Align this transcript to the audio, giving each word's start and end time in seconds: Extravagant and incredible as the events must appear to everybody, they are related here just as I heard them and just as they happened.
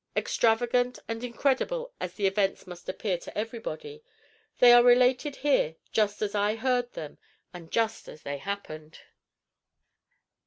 Extravagant 0.17 0.97
and 1.07 1.23
incredible 1.23 1.93
as 1.99 2.15
the 2.15 2.25
events 2.25 2.65
must 2.65 2.89
appear 2.89 3.19
to 3.19 3.37
everybody, 3.37 4.03
they 4.57 4.73
are 4.73 4.81
related 4.81 5.35
here 5.35 5.75
just 5.91 6.23
as 6.23 6.33
I 6.33 6.55
heard 6.55 6.93
them 6.93 7.19
and 7.53 7.69
just 7.69 8.07
as 8.07 8.23
they 8.23 8.39
happened. 8.39 9.01